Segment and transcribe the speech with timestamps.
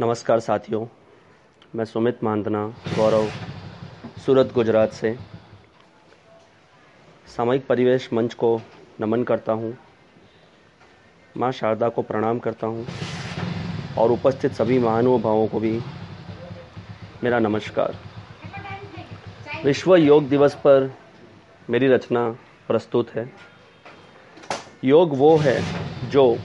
[0.00, 0.86] नमस्कार साथियों,
[1.74, 3.28] मैं सुमित मांदना, गौरव,
[4.26, 5.14] सूरत, गुजरात से।
[7.36, 8.60] सामयिक परिवेश मंच को
[9.00, 9.72] नमन करता हूँ,
[11.36, 12.86] माँ शारदा को प्रणाम करता हूँ,
[13.98, 15.80] और उपस्थित सभी महानुभावों को भी
[17.24, 17.96] मेरा नमस्कार।
[19.64, 20.90] विश्व योग दिवस पर
[21.70, 22.28] मेरी रचना
[22.68, 23.32] प्रस्तुत है।
[24.84, 25.60] योग वो है
[26.10, 26.36] जो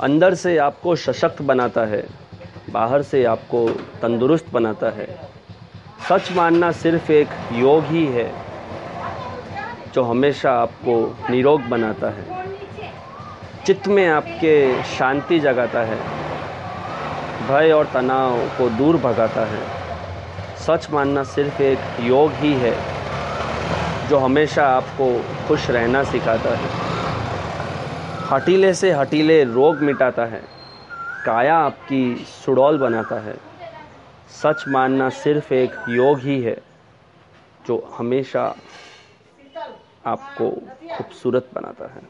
[0.00, 2.06] अंदर से आपको सशक्त बनाता है,
[2.70, 3.68] बाहर से आपको
[4.02, 5.06] तंदुरुस्त बनाता है।
[6.08, 8.32] सच मानना सिर्फ़ एक योग ही है,
[9.94, 12.24] जो हमेशा आपको निरोग बनाता है।
[13.66, 15.98] चित्त में आपके शांति जगाता है,
[17.48, 19.62] भय और तनाव को दूर भगाता है।
[20.66, 22.76] सच मानना सिर्फ़ एक योग ही है,
[24.08, 26.83] जो हमेशा आपको खुश रहना सिखाता है।
[28.30, 30.42] हटीले से हटीले रोग मिटाता है।
[31.26, 33.36] काया आपकी सुडौल बनाता है।
[34.42, 36.62] सच मानना सिर्फ़ एक योग ही है,
[37.66, 38.56] जो हमेशा
[40.06, 42.02] आपको खूबसूरत बनाता है।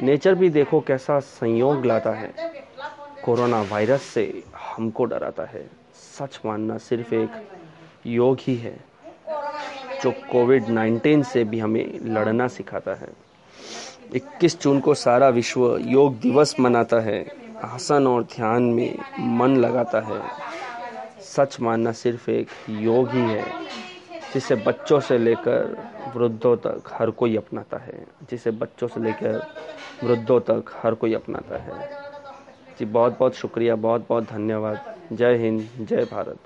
[0.00, 2.34] नेचर भी देखो कैसा संयोग लाता है।
[3.22, 7.36] कोरोना वायरस से हमको डराता है। सच मानना सिर्फ़ एक
[8.06, 8.84] योग ही है,
[10.00, 13.26] जो कोविड 19 से भी हमें लड़ना सिखाता है।
[14.14, 17.26] 21 जून को सारा विश्व योग दिवस मनाता है।
[17.64, 20.22] आसन और ध्यान में मन लगाता है।
[21.20, 23.44] सच मानना सिर्फ़ एक योग ही है,
[24.34, 29.46] जिसे बच्चों से लेकर वृद्धों तक हर कोई अपनाता है। जिसे बच्चों से लेकर
[30.04, 31.88] वृद्धों तक हर कोई अपनाता है।
[32.78, 34.80] जी बहुत बहुत शुक्रिया बहुत बहुत धन्यवाद।
[35.12, 36.38] जय हिंद, जय भारत।